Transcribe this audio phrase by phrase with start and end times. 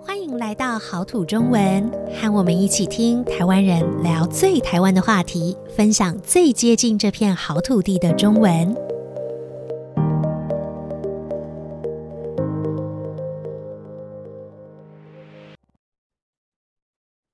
[0.00, 8.74] 欢迎来到好土中文，和我们一起听台湾人聊最台湾的话题，分享最接近这片好土地的中文。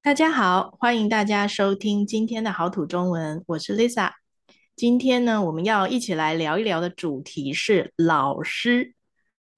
[0.03, 4.11] 大家好，欢迎大家收听今天的好土中文，我是 Lisa。
[4.77, 8.94] 今天呢，我们要一起来聊一聊的主题是老师。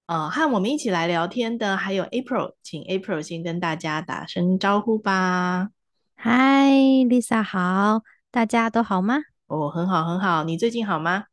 [0.07, 5.71] 呃，和我们一起来聊天的还有 April，请 April 先跟大家打声招呼吧。
[6.15, 6.71] 嗨
[7.09, 9.17] ，Lisa 好，大家都好吗？
[9.49, 10.45] 哦，很好，很好。
[10.45, 11.25] 你最近好吗？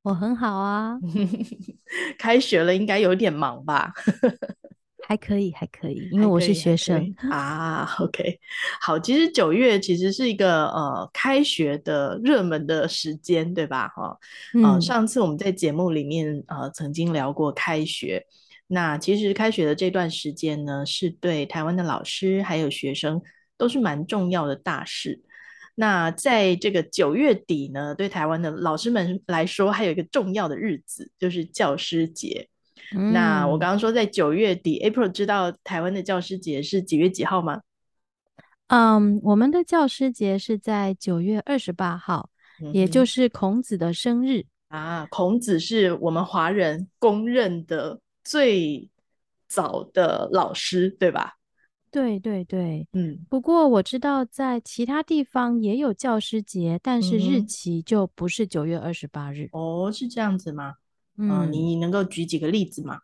[0.00, 0.98] 我很好啊。
[2.18, 3.92] 开学了，应该有点忙吧？
[5.12, 7.86] 还可以，还可以，因为我是学生啊。
[7.98, 8.40] OK，
[8.80, 13.88] 好，其实九月其实是一个呃开学的热门的时间，对吧？
[13.88, 14.16] 哈、
[14.54, 18.24] 嗯，呃，上次我们在节目里面呃曾经聊过开学，
[18.68, 23.20] 那其实开学的这段时间呢，是对台湾的老师还有学生
[23.58, 25.20] 都是蛮重要的大事。
[25.74, 32.48] 那在这个九月底呢，对台湾的老师们来说，还有一个重要的日子，就是教师节。
[33.12, 37.60] 那我刚刚说在九月底，嗯，April 知道台湾的教师节是几月几号吗？
[38.68, 42.30] 嗯，我们的教师节是在九月二十八号，
[42.62, 45.06] 嗯，也就是孔子的生日啊。
[45.10, 48.88] 孔子是我们华人公认的最
[49.46, 51.34] 早的老师，对吧？
[51.90, 53.18] 对对对，嗯。
[53.28, 59.50] 不过我知道在其他地方也有教师节，但是日期就不是九月二十八日。
[59.52, 60.76] 哦，是这样子吗？
[61.30, 62.98] 嗯，你能够举几个例子吗？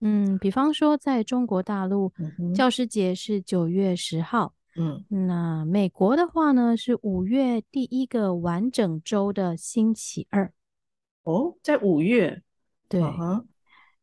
[0.00, 4.54] 嗯，比方说，在中国大陆，嗯、教师节是九月十号。
[4.76, 10.52] 嗯，那美国的话呢，是五月第一个完整周的星期二。
[11.22, 12.42] 哦，在五月。
[12.88, 13.00] 对。
[13.00, 13.44] Uh-huh.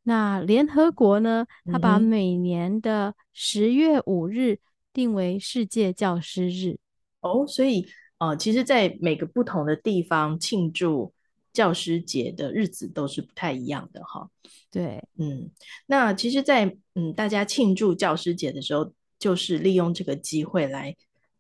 [0.04, 4.60] 那联合国呢，它把每年的十月五日
[4.92, 6.80] 定为世界教师日。
[7.20, 7.86] 哦，所以，
[8.18, 11.14] 呃，其实，在每个不同的地方庆祝。
[11.54, 14.30] 教师节的日子都是不太一样的哈，
[14.70, 15.50] 对，嗯，
[15.86, 20.96] 那其实在，在嗯大家庆祝教师节的时候，就是利用这个机会来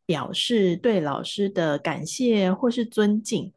[0.06, 3.54] 表示对老师的感谢或是尊敬。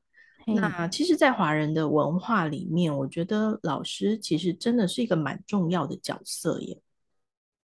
[0.47, 6.79] 那其实，在华人的文化里面，我觉得老师其实真的是一个蛮重要的角色耶。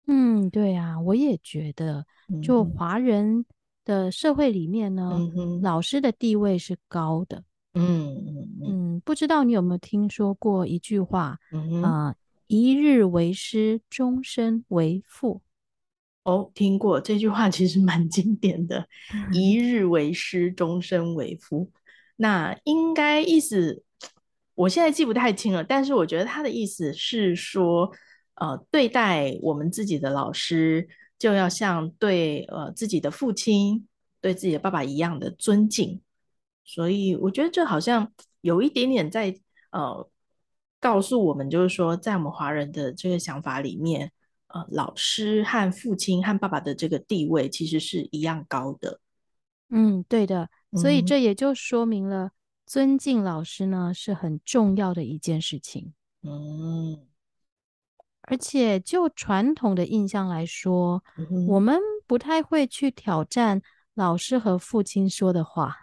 [0.07, 2.06] 嗯，对啊，我也觉得，
[2.41, 3.45] 就华人
[3.83, 7.44] 的社会里面呢，嗯、老师的地位是高的。
[7.79, 12.16] 嗯嗯嗯，不知道你有没有听说过一句话啊、嗯呃
[12.47, 15.41] ，“一日为师，终身为父”。
[16.23, 18.88] 哦，听过这句话，其实蛮经典的。
[19.31, 21.72] “一日为师，终身为父”，
[22.18, 23.81] 那应该意思
[24.53, 27.89] 我现在记不太清了，但是我觉得他的意思是说，
[28.35, 30.88] 呃，对待我们自己的老师，
[31.18, 33.88] 就要像对呃自己的父亲、
[34.19, 36.01] 对自己的爸爸一样的尊敬。
[36.69, 39.35] 所以我觉得这好像有一点点在
[39.72, 40.07] 呃
[40.80, 44.12] 告诉我们，就是说，在我们华人的这个想法里面，
[44.50, 49.00] 呃，老师和父亲和爸爸的这个地位其实是一样高的。
[49.69, 50.47] 嗯，对的。
[50.74, 52.31] 所以这也就说明了，嗯，
[52.68, 55.94] 尊敬老师呢是很重要的一件事情。
[56.22, 57.07] 嗯，
[58.22, 63.62] 而且就传统的印象来说，嗯，我们不太会去挑战
[63.96, 65.78] 老师和父亲说的话。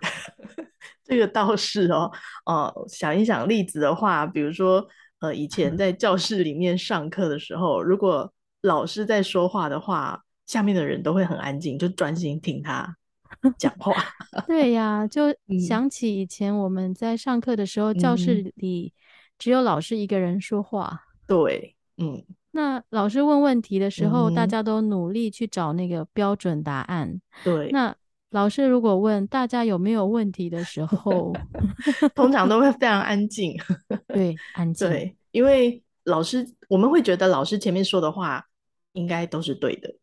[1.06, 2.10] 这个倒是哦，
[2.46, 4.84] 呃，想一想例子的话，比如说，
[5.20, 12.96] 呃，以前在教室里面上课的时候，如果老师在说话的话，下面的人都会很安静，就专心听他
[13.56, 13.92] 讲话。
[14.48, 15.32] 对呀，就
[15.68, 18.92] 想起以前我们在上课的时候，嗯，教室里
[19.38, 21.02] 只有老师一个人说话。
[21.28, 22.24] 对，嗯。
[22.50, 27.20] 那老师问问题的时候，嗯，大家都努力去找那个标准答案。
[27.44, 27.94] 对，那。
[28.36, 31.32] 老师如果问大家有没有问题的时候，
[32.14, 33.56] 通常都会非常安静。
[34.08, 34.86] 对，安静。
[34.86, 38.44] 对，因为老师我们会觉得老师前面说的话
[38.92, 39.94] 应该都是对的，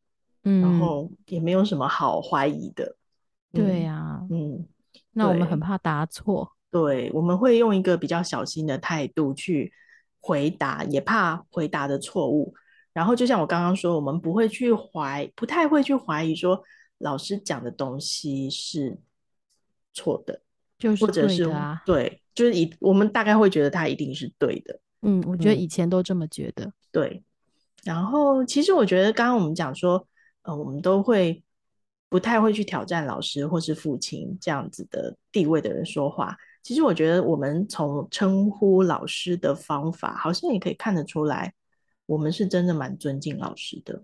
[0.45, 2.95] 嗯，然后也没有什么好怀疑的。
[3.51, 4.65] 对呀、啊，嗯，
[5.11, 6.53] 那我们很怕答错。
[6.71, 9.71] 对，我们会用一个比较小心的态度去
[10.19, 12.51] 回答，也怕回答的错误。
[12.93, 16.59] 然后就像我刚刚说，我们不会去怀，不太会去怀疑说。
[17.03, 18.97] 老师讲的东西是
[19.93, 20.41] 错的，
[20.79, 21.45] 就是或者是
[21.85, 24.79] 对，就是以我们大概会觉得他一定是对的。
[25.01, 26.65] 嗯，我觉得以前都这么觉得。
[26.65, 27.23] 嗯，对。
[27.83, 30.07] 然后其实我觉得刚刚我们讲说，
[30.43, 31.43] 呃，我们都会
[32.07, 36.37] 不太会去挑战老师或是父亲这样子的地位的人说话。
[36.63, 41.53] 其实我觉得我们从称呼老师的方法，好像也可以看得出来，
[42.05, 44.01] 我们是真的蛮尊敬老师的。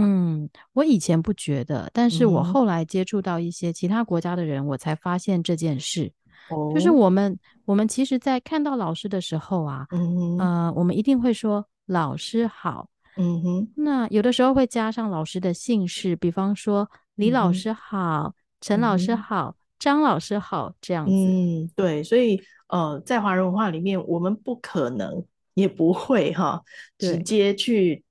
[0.00, 6.10] 嗯，我以前不觉得，但是我后来接触到一些其他国家的人，嗯、我才发现这件事。
[6.50, 12.88] 哦，就是我们我们其实，在看到老师的时候啊，嗯呃，我们一定会说老师好。
[13.16, 21.12] 嗯哼，那有的时候会加上老师的姓氏，比方说李老师好，陈、嗯、老师好，张老师好这样子。
[21.12, 25.24] 嗯，对，所以呃，在华人文化里面，我们不可能
[25.54, 26.62] 也不会哈，
[26.98, 28.02] 直接去。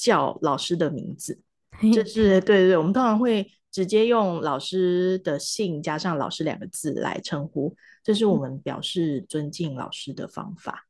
[0.00, 1.40] 叫老师的名字，
[1.92, 10.86] 这是对对对，我们通常会直接用老师的姓加上“老师”两个字来称呼，这是我们表示尊敬老师的方法。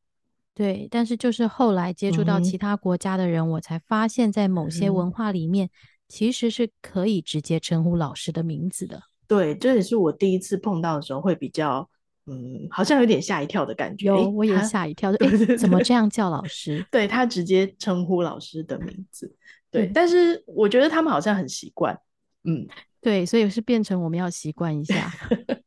[0.54, 5.70] 对，但是就是后来接触到其他国家的人，嗯、我才发现，在某些文化里面，
[6.08, 9.02] 其实是可以直接称呼老师的名字的。
[9.26, 11.88] 对，这也是我第一次碰到的时候会比较。
[12.30, 14.06] 嗯，好像有点吓一跳的感觉。
[14.06, 15.10] 有，我也吓一跳。
[15.18, 16.86] 诶，怎么这样叫老师？
[16.88, 19.34] 对，他直接称呼老师的名字。
[19.68, 21.98] 对，对，但是我觉得他们好像很习惯。
[22.44, 22.68] 嗯，
[23.02, 25.12] 对，所以是变成我们要习惯一下。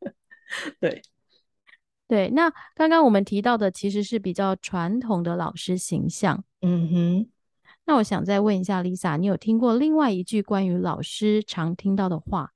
[0.80, 1.02] 对，
[2.08, 2.30] 对。
[2.30, 6.42] 那刚刚我们提到的其实是比较传统的老师形象。
[6.62, 7.30] 嗯哼。
[7.86, 12.52] 那我想再问一下 Lisa，你有听过另外一句关于老师常听到的话，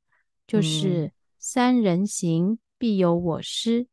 [0.46, 3.88] 就是“三人行，必有我师”。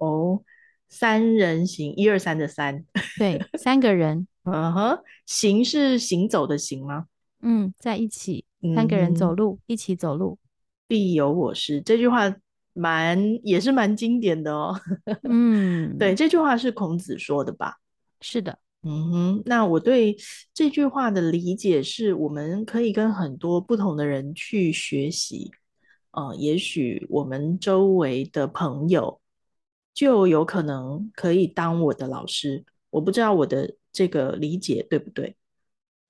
[0.00, 0.42] 哦，
[0.88, 2.84] 三人行，一二三的三，
[3.18, 7.06] 对，三个人， 嗯哼，行是行走的行吗？
[7.42, 10.38] 嗯，在一起，三个人走路，嗯、一起走路，
[10.86, 12.34] 必有我师，这句话
[12.72, 14.74] 蛮也是蛮经典的哦。
[15.28, 17.76] 嗯，对，这句话是孔子说的吧？
[18.20, 20.16] 是的，嗯哼，那我对
[20.54, 25.50] 这句话的理解是，我们可以跟很多不同的人去学习，
[26.12, 29.20] 呃，也许我们周围的朋友。
[29.98, 35.34] 就有可能可以当我的老师，我不知道我的这个理解对不对？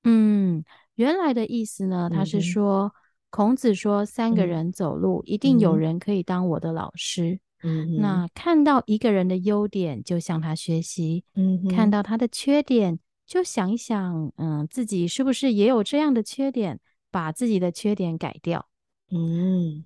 [0.04, 0.62] 嗯，
[0.96, 2.92] 原来的意思呢，他是说、嗯、
[3.30, 7.40] 孔子说三个人走路、嗯，一定有人可以当我的老师。
[7.62, 16.78] 嗯，那看到一个人的优点就向他学习，嗯，看到他的缺点就想一想，嗯，自己是不是也有这样的缺点，
[17.10, 18.68] 把自己的缺点改掉。
[19.10, 19.82] 嗯，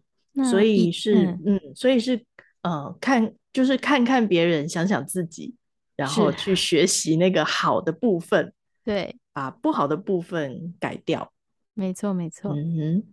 [0.50, 2.26] 所以是嗯，嗯，所以是
[2.62, 3.32] 呃看。
[3.52, 5.54] 就是看看别人，想想自己，
[5.96, 8.52] 然后去学习那个好的部分，
[8.82, 11.32] 对，把不好的部分改掉。
[11.74, 12.52] 没错，没错。
[12.52, 13.04] 嗯哼。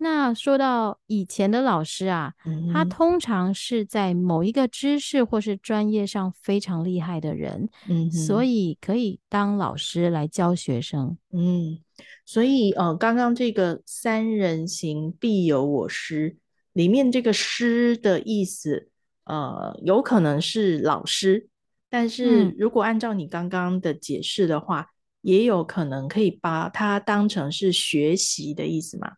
[0.00, 11.18] 那说到以前的老师啊，嗯，他通常是在某一个知识或是专业上非常厉害的人，嗯，所以可以当老师来教学生。
[11.32, 11.80] 嗯，
[12.24, 16.36] 所以呃，刚刚这个“三人行，必有我师”
[16.72, 18.90] 里面这个“师”的意思。
[19.28, 21.48] 呃，有可能是老师，
[21.88, 24.88] 但是如果按照你刚刚的解释的话，嗯，
[25.20, 29.12] 也有可能可以把它当成是学习的意思嘛？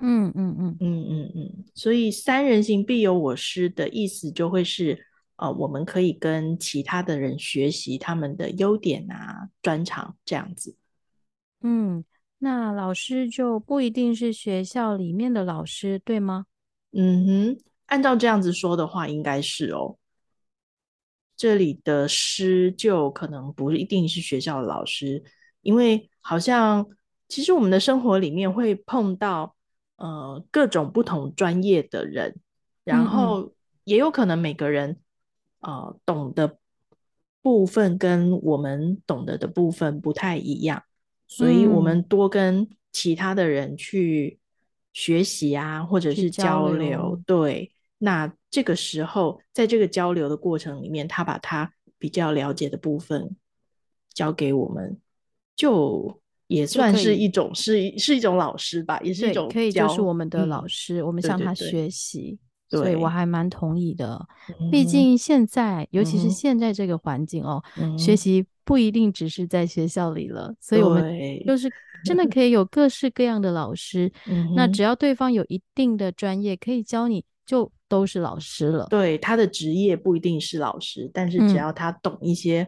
[0.00, 5.06] 嗯嗯嗯嗯嗯嗯，所以“三人行，必有我师”的意思就会是，
[5.36, 10.74] 呃，我们可以跟其他的人学习他们的优点啊、专长这样子。
[11.60, 12.04] 嗯，
[12.38, 16.46] 那老师就不一定是学校里面的老师，对吗？
[16.92, 17.71] 嗯哼。
[17.92, 19.98] 按照这样子说的话，应该是哦。
[21.36, 25.22] 这里的师就可能不一定是学校的老师，
[25.60, 26.86] 因为好像
[27.28, 29.54] 其实我们的生活里面会碰到
[29.96, 32.40] 呃各种不同专业的人，
[32.82, 33.52] 然后
[33.84, 34.96] 也有可能每个人
[35.60, 36.56] 呃懂的
[37.42, 40.82] 部分跟我们懂得的部分不太一样，
[41.28, 44.38] 所以我们多跟其他的人去
[44.94, 47.70] 学习啊，或者是交流，交流，对。
[48.04, 53.36] 那这个时候，在这个交流的过程里面，他把他比较了解的部分
[54.12, 54.98] 交给我们，
[55.54, 62.36] 就也算是一种是是一种老师吧，也是一种可以就是我们的老师，嗯、我们向他学习，
[62.68, 64.20] 对对对，所以我还蛮同意的。
[64.72, 71.16] 毕竟现在，尤其是现在这个环境哦，嗯、学习不一定只是在学校里了，所以我们
[71.46, 71.70] 就是
[72.04, 74.12] 真的可以有各式各样的老师。
[74.56, 77.70] 那只要对方有一定的专业，可以教你就。
[77.92, 82.62] 都是老师了，对，他的职业不一定是老师，但是只要他懂一些、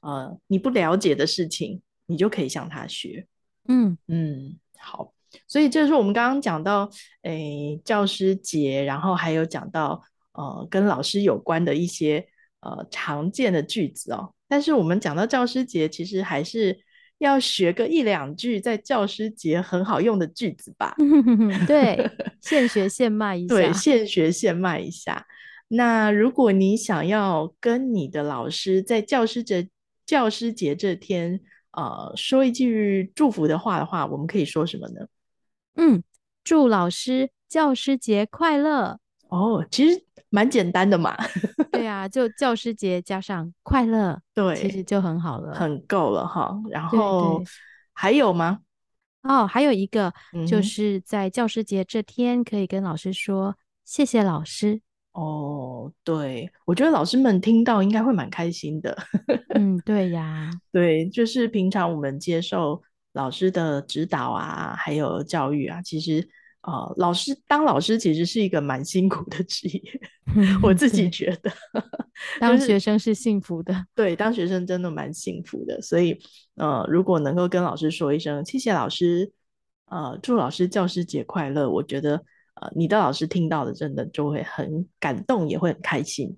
[0.00, 3.26] 嗯、呃你不了解的事情，你就可以向他学。
[3.68, 5.12] 嗯嗯，好，
[5.46, 6.88] 所以这是我们刚刚讲到
[7.24, 12.26] 诶、欸、教师节，然后还有讲到呃跟老师有关的一些
[12.60, 14.32] 呃常见的句子哦。
[14.48, 16.80] 但是我们讲到教师节，其实还是。
[17.20, 20.96] 要学个一两句在教师节很好用的句子吧？
[21.68, 22.10] 对，
[22.40, 23.54] 现学现卖一下。
[23.54, 25.26] 对，现学现卖一下。
[25.68, 29.68] 那如果你想要跟你的老师在教师节
[30.04, 31.40] 教师节这天
[31.72, 35.06] 呃说一句祝福的话的话，我们可以说什么呢？
[35.76, 36.02] 嗯，
[36.42, 38.98] 祝老师教师节快乐。
[39.28, 41.14] 哦，其实蛮简单的嘛。
[41.70, 46.56] 对啊，就教师节加上快乐，对，其实就很好了，很够了哈。
[46.70, 47.42] 然后
[47.92, 48.60] 还有吗？
[49.22, 50.12] 哦，还有一个，
[50.48, 54.80] 就是在教师节这天，可以跟老师说、嗯、谢谢老师。
[55.12, 58.96] 哦，对，我觉得老师们听到应该会蛮开心的。
[59.54, 62.82] 嗯， 对呀，对，就是平常我们接受
[63.12, 66.28] 老师的指导啊，还有教育啊，其实。
[66.62, 69.82] 呃，老师当老师其实是一个蛮辛苦的职业，
[70.62, 71.50] 我自己觉得。
[72.38, 75.80] 当学生是幸福的，对，当学生真的蛮幸福的。
[75.80, 76.18] 所以，
[76.56, 79.32] 呃，如果能够跟老师说一声谢谢老师，
[79.86, 82.16] 呃，祝老师教师节快乐，我觉得，
[82.60, 86.36] 呃，你的老师听到的真的就会很感动，也会很开心，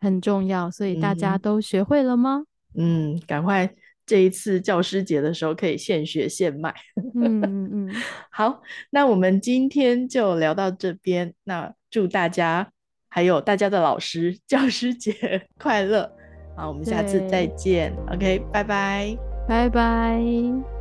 [0.00, 0.70] 很重要。
[0.70, 2.44] 所以大家都学会了吗？
[2.74, 3.74] 嗯，赶快。
[4.10, 6.74] 这一次教师节的时候可以现学现卖。
[7.14, 7.94] 嗯嗯嗯，
[8.32, 11.32] 好，那我们今天就聊到这边。
[11.44, 12.68] 那祝大家
[13.08, 15.14] 还有大家的老师 教师节
[15.62, 16.10] 快乐。
[16.56, 17.94] 好，我们下次再见。
[18.12, 20.79] OK，拜拜，拜拜。